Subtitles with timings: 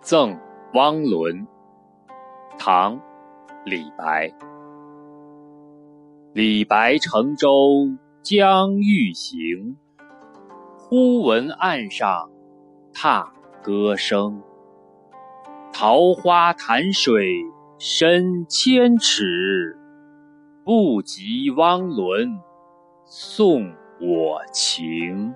[0.00, 0.38] 赠
[0.74, 1.46] 汪伦。
[2.58, 3.00] 唐
[3.64, 4.32] 李白。
[6.32, 7.88] 李白乘舟
[8.22, 9.76] 将欲行
[10.76, 12.30] 忽闻岸上
[12.92, 14.42] 踏歌声
[15.72, 17.44] 桃花潭水
[17.78, 19.78] 深千尺
[20.64, 22.38] 不及汪伦
[23.04, 25.34] 送我情。